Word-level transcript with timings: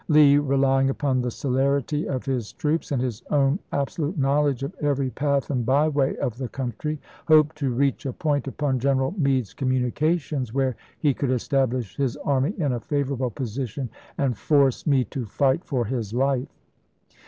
Lee, 0.07 0.39
relying 0.39 0.89
upon 0.89 1.21
the 1.21 1.29
celerity 1.29 2.07
of 2.07 2.25
his 2.25 2.53
troops 2.53 2.91
and 2.91 2.99
his 2.99 3.21
own 3.29 3.59
absolute 3.71 4.17
knowledge 4.17 4.63
of 4.63 4.73
every 4.81 5.11
path 5.11 5.51
and 5.51 5.63
by 5.63 5.87
way 5.87 6.17
of 6.17 6.39
the 6.39 6.49
country, 6.49 6.99
hoped 7.27 7.55
to 7.57 7.69
reach 7.69 8.07
a 8.07 8.11
point 8.11 8.47
upon 8.47 8.79
General 8.79 9.13
Meade's 9.15 9.53
communications 9.53 10.55
where 10.55 10.75
he 10.97 11.13
could 11.13 11.29
establish 11.29 11.95
his 11.97 12.17
army 12.17 12.55
in 12.57 12.73
a 12.73 12.79
favorable 12.79 13.29
position 13.29 13.91
and 14.17 14.35
force 14.39 14.87
Meade 14.87 15.11
to 15.11 15.27
fight 15.27 15.63
for 15.63 15.85
his 15.85 16.15
life. 16.15 16.47